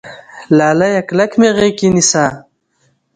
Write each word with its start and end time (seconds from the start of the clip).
لاليه 0.57 0.99
کلک 1.09 1.31
مې 1.39 1.49
غېږ 1.57 1.73
کې 1.77 1.87
نيسه 1.95 2.25